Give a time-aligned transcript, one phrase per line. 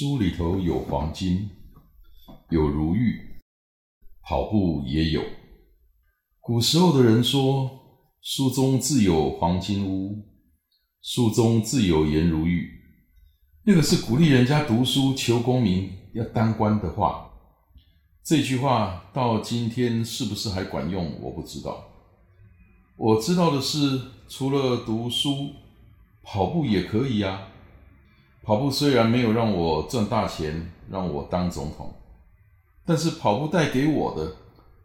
[0.00, 1.50] 书里头有黄金，
[2.48, 3.20] 有如玉。
[4.22, 5.22] 跑步也有。
[6.40, 7.70] 古时候的人说
[8.24, 10.26] ：“书中自有黄金屋，
[11.02, 12.70] 书中自有颜如玉。”
[13.64, 17.32] 那个是鼓励人家读书求功名、要当官的话。
[18.24, 21.20] 这句话到今天是不是还管用？
[21.20, 21.84] 我不知道。
[22.96, 25.50] 我知道的是，除了读书，
[26.22, 27.48] 跑步也可以啊。
[28.42, 31.94] 跑步虽然没有让我赚大钱，让我当总统。
[32.86, 34.34] 但是跑步带给我的，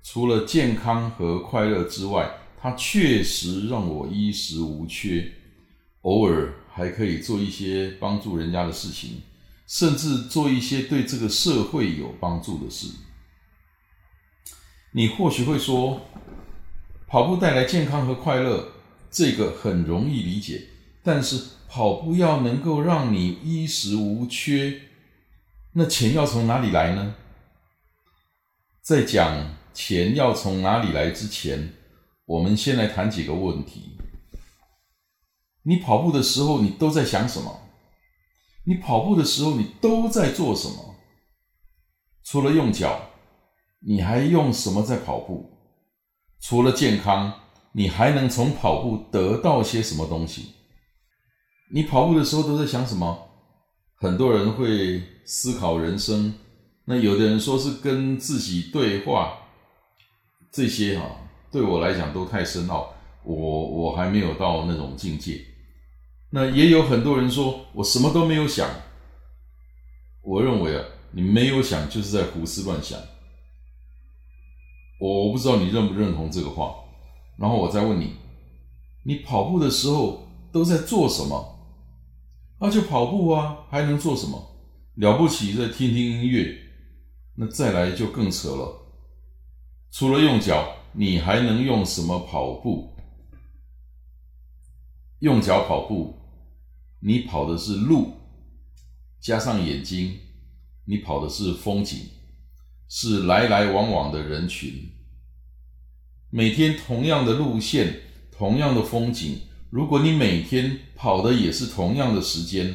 [0.03, 5.31] 除了健康和快乐之外，它确实让我衣食无缺，
[6.01, 9.21] 偶尔还可以做一些帮助人家的事情，
[9.67, 12.87] 甚至做一些对这个社会有帮助的事。
[14.91, 16.01] 你或许会说，
[17.07, 18.67] 跑步带来健康和快乐，
[19.09, 20.61] 这个很容易理解。
[21.05, 21.39] 但是
[21.69, 24.81] 跑步要能够让你衣食无缺，
[25.73, 27.15] 那钱要从哪里来呢？
[28.81, 31.73] 在讲钱要从哪里来之前，
[32.25, 33.97] 我们先来谈几个问题。
[35.61, 37.61] 你跑步的时候，你都在想什么？
[38.63, 40.95] 你跑步的时候，你都在做什么？
[42.23, 43.11] 除了用脚，
[43.79, 45.51] 你还用什么在跑步？
[46.41, 47.41] 除了健康，
[47.73, 50.53] 你还能从跑步得到些什么东西？
[51.71, 53.17] 你跑步的时候都在想什么？
[53.95, 56.33] 很多人会思考人生。
[56.85, 59.39] 那有的人说是跟自己对话，
[60.51, 61.09] 这些哈
[61.51, 65.41] 对我来讲都太深奥，我我还没有到那种境界。
[66.29, 68.69] 那也有很多人说我什么都没有想，
[70.21, 72.99] 我认为啊，你没有想就是在胡思乱想。
[74.99, 76.75] 我我不知道你认不认同这个话。
[77.37, 78.13] 然后我再问你，
[79.03, 81.54] 你跑步的时候都在做什么？
[82.59, 84.55] 那就跑步啊，还能做什么？
[84.95, 86.57] 了不起再听听音乐。
[87.37, 88.95] 那再来就更扯了，
[89.91, 92.95] 除了用脚，你还能用什么跑步？
[95.19, 96.15] 用脚跑步，
[97.01, 98.13] 你跑的是路，
[99.19, 100.17] 加上眼睛，
[100.85, 102.07] 你跑的是风景，
[102.87, 104.89] 是来来往往的人群。
[106.29, 107.99] 每天同样的路线，
[108.31, 109.41] 同样的风景，
[109.75, 112.73] 如果你每天跑的也是同样的时间，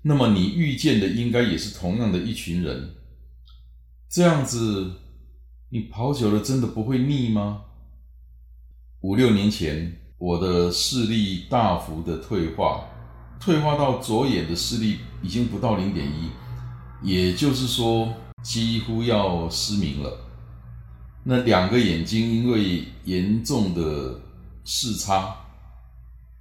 [0.00, 2.88] 那么你遇见的应该也是同样的一群人。
[4.08, 4.90] 这样子，
[5.68, 7.60] 你跑久了真的不会腻吗？
[9.00, 12.82] 五六年前，我的视力大幅的退化，
[13.38, 16.30] 退化到左眼的视力已经不到零点一，
[17.06, 18.10] 也就是说
[18.42, 20.18] 几乎要失明了。
[21.22, 24.18] 那两个眼睛因为严重的
[24.64, 25.36] 视差，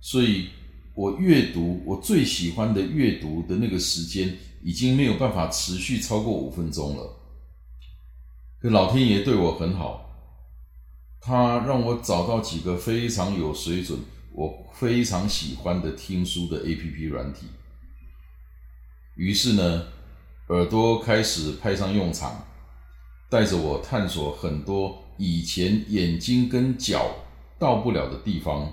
[0.07, 0.47] 所以
[0.93, 7.13] 我阅读我最喜欢的阅读的那个时间已经没有办法持续超过五分钟了。
[8.57, 10.09] 可老天爷对我很好，
[11.19, 13.99] 他让我找到几个非常有水准、
[14.31, 17.47] 我非常喜欢的听书的 A P P 软体。
[19.17, 19.87] 于是呢，
[20.47, 22.47] 耳朵开始派上用场，
[23.29, 27.13] 带着我探索很多以前眼睛跟脚
[27.59, 28.71] 到不了的地方，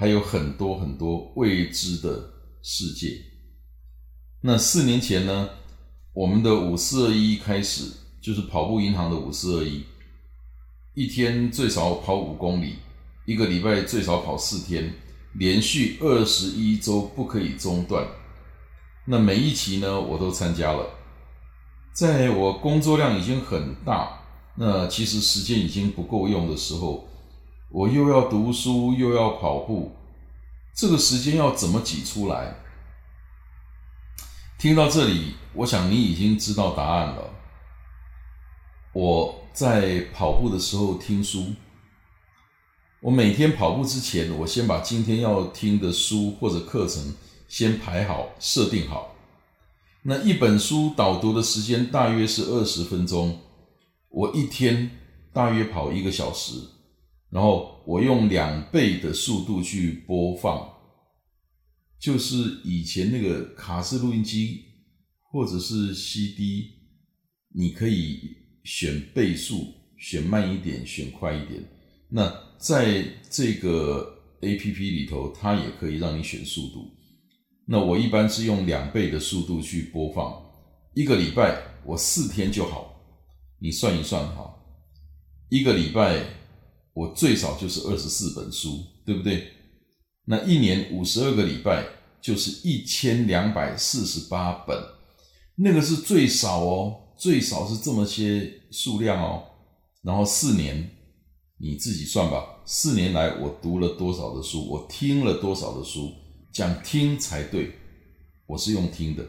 [0.00, 2.30] 还有很多很多未知的
[2.62, 3.20] 世界。
[4.40, 5.50] 那四年前呢？
[6.12, 9.84] 我们的五四二一开始就是跑步银行的五四二一，
[10.94, 12.76] 一天最少跑五公里，
[13.26, 14.94] 一个礼拜最少跑四天，
[15.34, 18.06] 连续二十一周不可以中断。
[19.04, 20.86] 那每一期呢，我都参加了。
[21.92, 24.20] 在我工作量已经很大，
[24.56, 27.08] 那其实时间已经不够用的时候，
[27.70, 29.92] 我又要读书又要跑步，
[30.74, 32.54] 这个时间要怎么挤出来？
[34.58, 37.34] 听到这里，我想你已经知道答案了。
[38.94, 41.52] 我在跑步的时候听书，
[43.00, 47.14] 我每天跑步之前，我先把今天要听的书或者课程
[47.48, 49.14] 先排好、设定好。
[50.02, 53.38] 那一本书导读的时间大约是二十分钟，
[54.08, 54.90] 我一天
[55.34, 56.54] 大约跑一个小时，
[57.30, 60.68] 然后我用两倍的速度去播放，
[62.00, 64.64] 就是以前那个卡式录音机
[65.30, 66.70] 或者是 CD，
[67.54, 68.20] 你可以
[68.64, 71.62] 选倍速，选慢一点，选快一点。
[72.08, 76.90] 那在这个 APP 里头，它也可以让你选速度。
[77.66, 80.32] 那我一般是用两倍的速度去播放，
[80.94, 82.94] 一个礼拜我四天就好。
[83.60, 84.54] 你算一算哈，
[85.50, 86.24] 一个礼拜
[86.98, 89.46] 我最少就是二十四本书，对不对？
[90.24, 91.86] 那一年五十二个礼拜
[92.20, 94.76] 就是一千两百四十八本，
[95.54, 99.44] 那个是最少哦，最少是这么些数量哦。
[100.02, 100.90] 然后四年，
[101.60, 102.44] 你自己算吧。
[102.66, 106.12] 四年来我读了多少的书，我听了多少的书，
[106.52, 107.70] 讲听才对，
[108.48, 109.24] 我是用听的。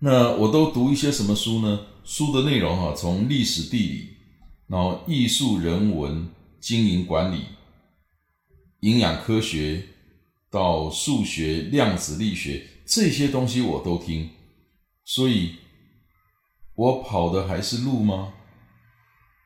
[0.00, 1.86] 那我都读一些什么书呢？
[2.02, 4.08] 书的内容哈，从历史地理，
[4.66, 6.28] 然后艺术人文、
[6.60, 7.46] 经营管理、
[8.80, 9.88] 营养科学，
[10.50, 14.30] 到数学、量子力学这些东西我都听。
[15.04, 15.56] 所以，
[16.74, 18.34] 我跑的还是路吗？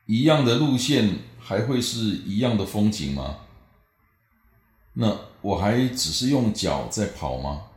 [0.07, 3.47] 一样的路线还会是一样的风景吗？
[4.93, 7.67] 那我还只是用脚在跑吗？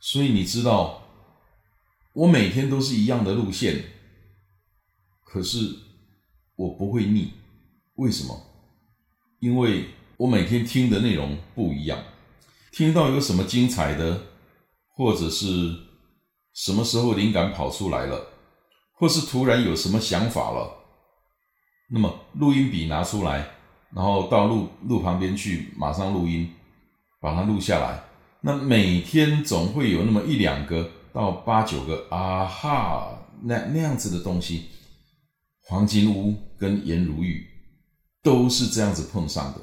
[0.00, 1.02] 所以你知道，
[2.12, 3.84] 我每天都是一样的路线，
[5.24, 5.76] 可是
[6.60, 7.32] 我不会腻。
[7.94, 8.38] 为什么？
[9.40, 9.86] 因为
[10.18, 11.98] 我每天听的内容不一样，
[12.70, 14.20] 听到有什么精彩的，
[14.94, 15.74] 或者是
[16.52, 18.22] 什么时候灵感跑出来了，
[18.92, 20.70] 或是突然有什么想法了，
[21.88, 23.48] 那么录音笔拿出来，
[23.94, 26.46] 然后到录录旁边去，马上录音，
[27.22, 28.02] 把它录下来。
[28.42, 34.66] 那每天总会有那么一两个到八九个啊哈，那那样子的东西，
[35.62, 37.46] 黄金屋跟颜如玉
[38.22, 39.60] 都是这样子碰上的。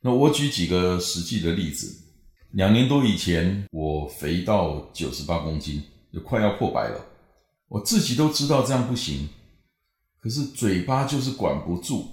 [0.00, 1.92] 那我举几个实际的例子，
[2.52, 7.04] 两年多以前，我肥到九十八公斤，就快要破百了，
[7.68, 9.28] 我自己都知道这样不行，
[10.20, 12.06] 可是嘴巴就是管不住，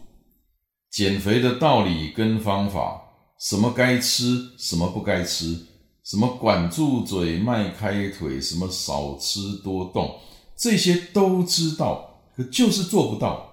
[0.89, 3.05] 减肥的道理跟方法。
[3.41, 5.65] 什么该吃，什么不该吃，
[6.03, 10.19] 什么管住嘴，迈开腿，什么少吃多动，
[10.57, 12.08] 这些都知道，
[12.39, 13.47] 可就是做不到。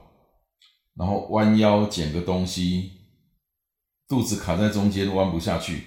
[0.95, 2.93] 然后弯腰捡个东西，
[4.07, 5.83] 肚子卡在中间，弯不下去。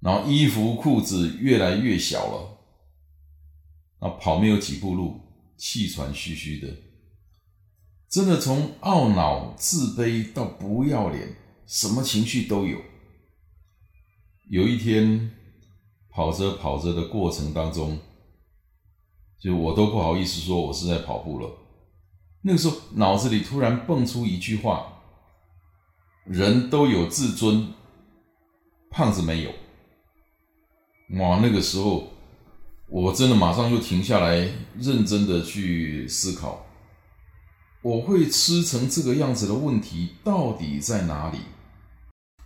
[0.00, 2.58] 然后衣服裤子越来越小了，
[4.00, 5.20] 啊，跑没有几步路，
[5.56, 6.76] 气喘吁吁的，
[8.10, 11.36] 真的从懊恼、自卑到不要脸，
[11.66, 12.78] 什么情绪都有。
[14.50, 15.30] 有一天，
[16.10, 17.98] 跑着跑着的过程当中，
[19.40, 21.63] 就我都不好意思说我是在跑步了。
[22.46, 25.00] 那个时候脑子里突然蹦出一句话
[26.28, 27.72] ：“人都有自尊，
[28.90, 29.50] 胖子没有。”
[31.18, 31.40] 哇！
[31.40, 32.12] 那个时候
[32.88, 34.46] 我真的马上就停下来，
[34.78, 36.66] 认真的去思考，
[37.80, 41.38] 我会吃成这个样子的问题到底在哪里？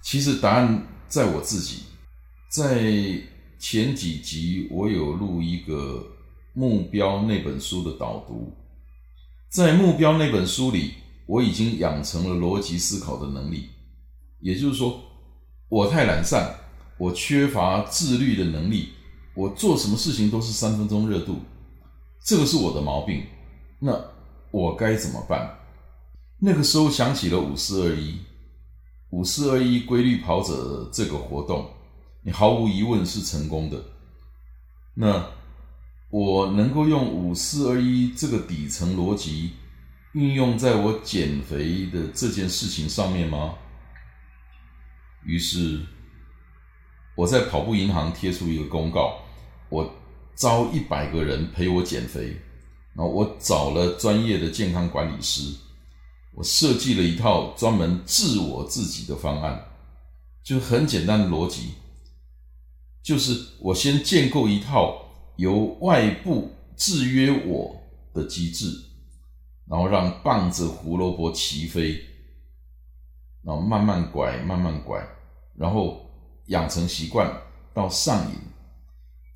[0.01, 1.83] 其实答案在我自己。
[2.49, 3.21] 在
[3.59, 6.07] 前几集，我有录一个
[6.53, 8.53] 目标那本书的导读。
[9.49, 10.95] 在目标那本书里，
[11.27, 13.71] 我已经养成了逻辑思考的能力。
[14.41, 15.01] 也就是说，
[15.69, 16.55] 我太懒散，
[16.99, 18.91] 我缺乏自律的能力，
[19.35, 21.41] 我做什么事情都是三分钟热度，
[22.25, 23.25] 这个是我的毛病。
[23.81, 23.99] 那
[24.51, 25.59] 我该怎么办？
[26.39, 28.19] 那个时候想起了五四二一，
[29.11, 31.69] 五四二一规律跑者这个活动。
[32.23, 33.83] 你毫无疑问是成功的。
[34.95, 35.27] 那
[36.11, 39.53] 我能够用五四二一这个底层逻辑
[40.13, 43.55] 运用在我减肥的这件事情上面吗？
[45.25, 45.81] 于是
[47.15, 49.19] 我在跑步银行贴出一个公告，
[49.69, 49.95] 我
[50.35, 52.37] 招一百个人陪我减肥。
[52.95, 55.55] 然后我找了专业的健康管理师，
[56.35, 59.67] 我设计了一套专门治我自己的方案，
[60.43, 61.75] 就很简单的逻辑。
[63.03, 65.08] 就是我先建构一套
[65.39, 67.81] 由外部制约我
[68.13, 68.67] 的机制，
[69.69, 71.93] 然后让棒子胡萝卜齐飞，
[73.43, 75.01] 然后慢慢拐，慢慢拐，
[75.57, 76.05] 然后
[76.47, 77.33] 养成习惯
[77.73, 78.37] 到上瘾，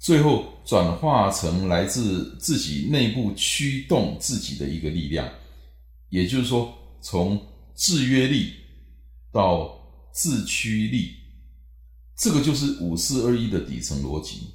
[0.00, 5.28] 最后转化成来自自己内部驱动自己的一个力量。
[6.08, 7.40] 也就是说，从
[7.76, 8.52] 制约力
[9.30, 9.72] 到
[10.12, 11.14] 自驱力。
[12.16, 14.52] 这个就是五四二一的底层逻辑，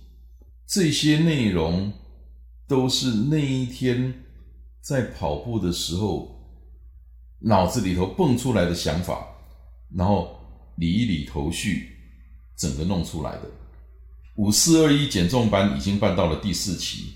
[0.67, 1.93] 这些内容
[2.67, 4.25] 都是那一天
[4.81, 6.29] 在跑步的时候
[7.39, 9.25] 脑子里头蹦出来的想法，
[9.95, 10.37] 然后
[10.75, 11.95] 理一理头绪，
[12.57, 13.49] 整个弄出来的。
[14.35, 17.13] 五四二一减重班已经办到了第四期，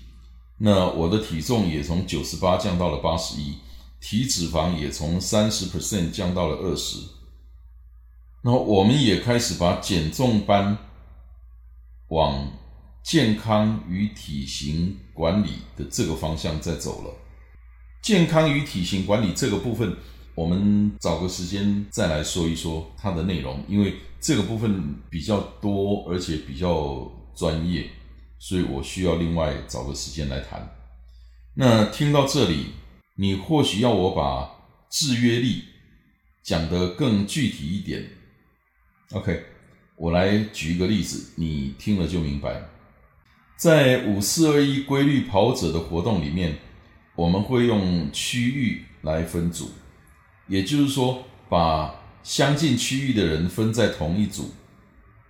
[0.56, 3.56] 那我的体重也从九十八降到了八十一，
[4.00, 6.98] 体脂肪也从三十 percent 降到了二十。
[8.42, 10.78] 那我们也开始把减重班
[12.08, 12.50] 往
[13.02, 17.14] 健康与体型管理的这个方向在走了。
[18.02, 19.96] 健康与体型管理这个部分，
[20.34, 27.90] 我们找个时间再来说一说它的内容，因为这个部分比较多，而且比较专业，
[28.38, 30.68] 所以我需要另外找个时间来谈。
[31.54, 32.66] 那听到这里，
[33.16, 34.50] 你或许要我把
[34.90, 35.64] 制约力
[36.42, 38.04] 讲得更具体一点。
[39.10, 39.44] OK，
[39.96, 42.68] 我来举一个例子，你听了就明白。
[43.62, 46.58] 在五四二一规律跑者的活动里面，
[47.14, 49.70] 我们会用区域来分组，
[50.48, 54.50] 也就是说，把相近区域的人分在同一组。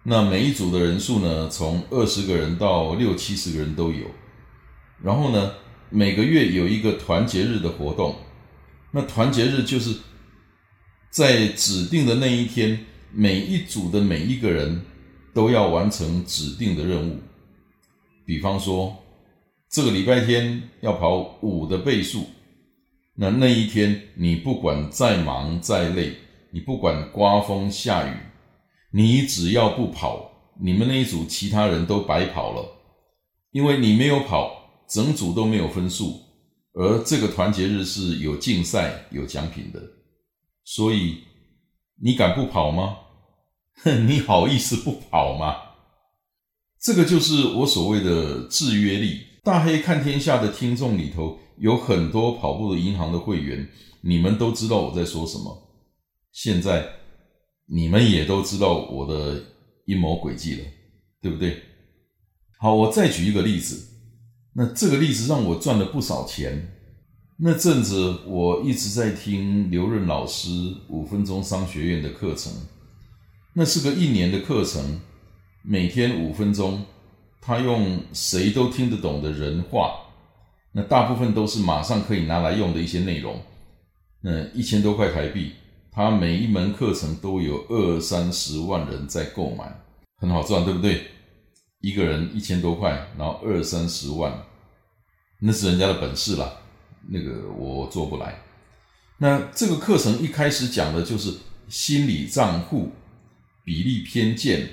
[0.04, 4.06] 那每一组的人数呢，从二十个人到六七十个人都有。
[5.02, 5.52] 然后呢，
[5.90, 8.16] 每个月有一个团结日的活动。
[8.92, 9.94] 那团结日就是
[11.10, 12.86] 在指定的那一天。
[13.14, 14.86] 每一组的每一个人
[15.34, 17.20] 都要完成指定的任务，
[18.24, 18.96] 比方说，
[19.70, 22.24] 这个礼拜天要跑五的倍数，
[23.14, 26.14] 那那一天你不管再忙再累，
[26.50, 28.12] 你不管刮风下雨，
[28.92, 32.66] 你只要不跑，你们那一组其他人都白跑了，
[33.50, 36.20] 因为你没有跑，整组都没有分数，
[36.74, 39.80] 而这个团结日是有竞赛有奖品的，
[40.64, 41.24] 所以。
[42.04, 42.96] 你敢不跑吗？
[43.84, 45.54] 哼， 你好意思不跑吗？
[46.82, 49.20] 这个就是我所谓的制约力。
[49.44, 53.68] 大黑看天下的听众里头有很多跑步的银行的会员，
[54.00, 55.56] 你们都知道我在说什么。
[56.32, 56.84] 现在
[57.66, 59.40] 你们也都知道我的
[59.86, 60.64] 阴谋诡计了，
[61.20, 61.56] 对不对？
[62.58, 63.88] 好，我再举一个例子。
[64.54, 66.68] 那这个例子让我赚了不少钱。
[67.38, 70.50] 那阵子，我一直在听刘润老师
[70.88, 72.52] 五分钟商学院的课程，
[73.54, 75.00] 那是个一年的课程，
[75.62, 76.84] 每天五分钟，
[77.40, 79.94] 他用谁都听得懂的人话，
[80.72, 83.40] 那大部分都是马上可以拿来用的一些内容。
[84.20, 85.52] 那一千多块台币，
[85.90, 89.64] 他每一门课程都有二三十万人在购买，
[90.16, 91.06] 很好赚，对不对？
[91.80, 94.32] 一个人一千多块，然后二三十万，
[95.40, 96.52] 那是人家的本事啦。
[97.08, 98.36] 那个我做不来。
[99.18, 101.32] 那这个课程一开始讲的就是
[101.68, 102.90] 心理账户、
[103.64, 104.68] 比例偏见、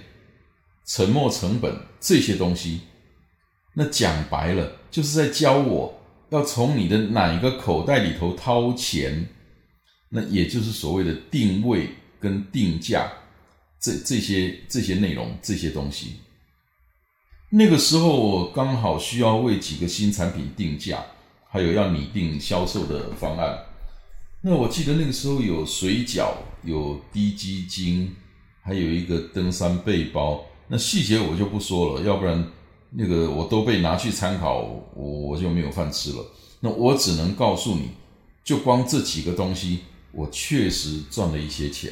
[0.89, 2.81] 沉没成本这些东西。
[3.73, 9.29] 那讲白了，就是在教我要从你的哪一个口袋里头掏钱。
[10.09, 11.87] 那也就是所谓的定位
[12.19, 13.09] 跟定价，
[13.79, 16.15] 这这些这些内容这些东西。
[17.49, 21.05] 那个时候我刚好需要为几个新产品定价。
[21.51, 23.57] 还有要拟定销售的方案。
[24.39, 26.31] 那我记得那个时候有水饺，
[26.63, 28.15] 有低基金，
[28.61, 30.45] 还有一个登山背包。
[30.71, 32.47] 那细节我就不说了，要不然
[32.91, 34.59] 那个我都被拿去参考，
[34.93, 36.23] 我我就没有饭吃了。
[36.59, 37.89] 那我只能告诉你，
[38.43, 39.79] 就光这几个东西，
[40.11, 41.91] 我确实赚了一些钱。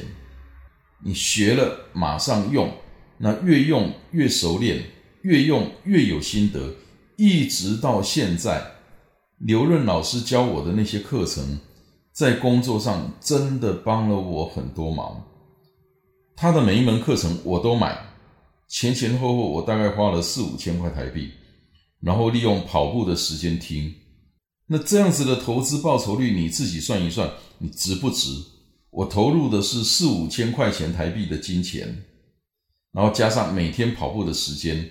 [1.04, 2.72] 你学了马上用，
[3.18, 4.84] 那越用越熟练，
[5.22, 6.74] 越用越有心得，
[7.16, 8.74] 一直到现在。
[9.38, 11.60] 刘润老师教我的那些课程，
[12.12, 15.24] 在工作上真的帮了我很多忙。
[16.36, 17.96] 他的每一门课程我都买，
[18.68, 21.30] 前前后后我大概花了四五千块台币，
[22.00, 23.92] 然后利用跑步的时间听。
[24.66, 28.28] 那这样子的投资报酬率，你自己算一算，你值不值？
[28.90, 32.04] 我投入的是四五千块钱台币的金钱，
[32.92, 34.90] 然后加上每天跑步的时间，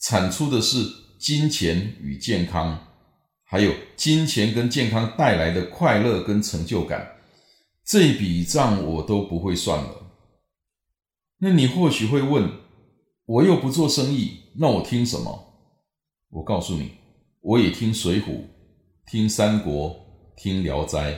[0.00, 0.86] 产出的是
[1.18, 2.86] 金钱与健康。
[3.44, 7.16] 还有金钱跟健康带来的快乐跟成就感，
[7.84, 10.12] 这笔账我都不会算了。
[11.38, 12.48] 那你或许会问，
[13.30, 15.54] 我又不做生意，那我听什么？
[16.30, 16.90] 我告诉你，
[17.42, 18.24] 我也听《水浒》，
[19.06, 19.90] 听《三国》，
[20.36, 21.12] 听《聊斋》，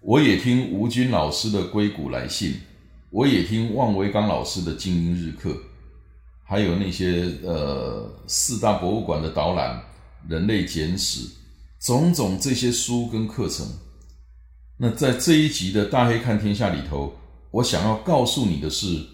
[0.00, 2.52] 我也听吴军老师的《硅谷来信》，
[3.10, 5.50] 我也听万维刚老师的《精英日课》，
[6.42, 9.78] 还有那些呃四大博物馆的导览，
[10.30, 11.20] 《人类简史》。
[11.80, 13.66] 种种这些书跟课程，
[14.78, 17.12] 那在这一集的大黑看天下里头，
[17.50, 19.04] 我想要告诉你的是，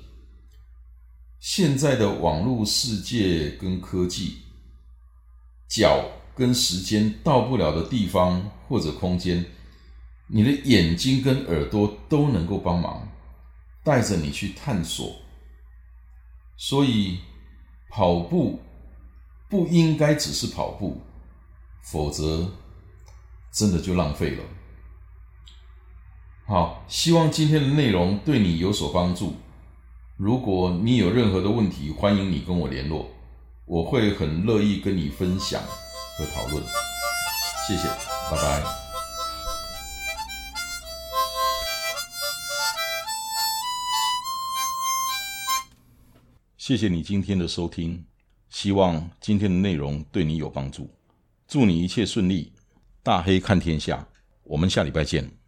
[1.42, 4.38] 现在的网络世界跟科技，
[5.68, 9.44] 脚跟时间到不了的地方或者空间，
[10.28, 13.08] 你的眼睛跟耳朵都能够帮忙，
[13.82, 15.16] 带着你去探索。
[16.56, 17.18] 所以，
[17.90, 18.60] 跑步
[19.50, 21.00] 不应该只是跑步，
[21.82, 22.52] 否则
[23.50, 24.44] 真的就浪费了。
[26.46, 29.34] 好，希望今天的内容对你有所帮助。
[30.22, 33.10] 如果你有任何的问题，欢迎你跟我联络，
[33.64, 35.60] 我会很乐意跟你分享
[36.16, 36.62] 和讨论。
[37.66, 37.88] 谢谢，
[38.30, 38.62] 拜拜。
[46.56, 48.06] 谢谢你今天的收听，
[48.48, 50.88] 希望今天的内容对你有帮助。
[51.48, 52.52] 祝你一切顺利，
[53.02, 54.06] 大黑看天下，
[54.44, 55.41] 我们下礼拜见。